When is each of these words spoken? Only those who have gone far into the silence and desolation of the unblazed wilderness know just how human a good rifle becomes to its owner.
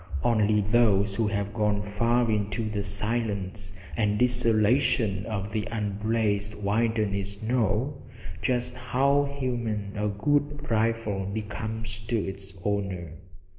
Only 0.23 0.61
those 0.61 1.13
who 1.13 1.27
have 1.27 1.53
gone 1.53 1.83
far 1.83 2.31
into 2.31 2.67
the 2.67 2.83
silence 2.83 3.71
and 3.95 4.17
desolation 4.17 5.27
of 5.27 5.51
the 5.51 5.67
unblazed 5.69 6.55
wilderness 6.55 7.43
know 7.43 8.01
just 8.41 8.73
how 8.73 9.25
human 9.25 9.95
a 9.95 10.07
good 10.07 10.67
rifle 10.71 11.27
becomes 11.27 11.99
to 12.07 12.17
its 12.17 12.51
owner. 12.63 13.11